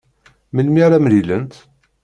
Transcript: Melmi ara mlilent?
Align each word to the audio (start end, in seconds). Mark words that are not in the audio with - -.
Melmi 0.51 0.81
ara 0.85 0.99
mlilent? 0.99 1.53